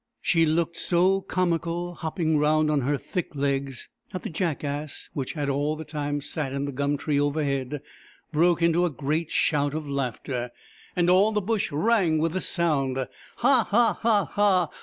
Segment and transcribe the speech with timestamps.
[0.23, 5.33] She looked so comical, hop ping round on her thick legs, that the Jackass, which
[5.33, 7.83] had all the time sat in the gum tree over head,
[8.31, 10.49] broke into a great shout of laughter,
[10.95, 12.97] and all the Bush rang with the sound."
[13.35, 14.69] Ha ha ha ha